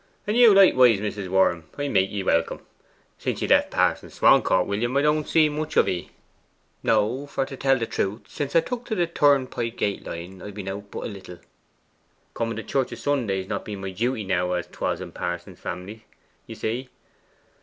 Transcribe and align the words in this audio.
And 0.25 0.35
you, 0.35 0.51
likewise, 0.51 0.99
Mrs. 0.99 1.27
Worm. 1.27 1.65
I 1.77 1.87
make 1.87 2.09
ye 2.09 2.23
welcome. 2.23 2.61
Since 3.19 3.43
ye 3.43 3.47
left 3.47 3.69
Parson 3.69 4.09
Swancourt, 4.09 4.65
William, 4.65 4.97
I 4.97 5.03
don't 5.03 5.27
see 5.27 5.47
much 5.47 5.77
of 5.77 5.87
'ee.' 5.87 6.09
'No, 6.81 7.27
for 7.27 7.45
to 7.45 7.55
tell 7.55 7.77
the 7.77 7.85
truth, 7.85 8.21
since 8.27 8.55
I 8.55 8.61
took 8.61 8.85
to 8.85 8.95
the 8.95 9.05
turn 9.05 9.45
pike 9.45 9.77
gate 9.77 10.03
line, 10.03 10.41
I've 10.41 10.55
been 10.55 10.69
out 10.69 10.89
but 10.89 11.03
little, 11.05 11.37
coming 12.33 12.55
to 12.55 12.63
church 12.63 12.91
o' 12.91 12.95
Sundays 12.95 13.47
not 13.47 13.63
being 13.63 13.81
my 13.81 13.91
duty 13.91 14.23
now, 14.23 14.53
as 14.53 14.65
'twas 14.65 15.01
in 15.01 15.09
a 15.09 15.11
parson's 15.11 15.59
family, 15.59 16.05
you 16.47 16.55
see. 16.55 16.89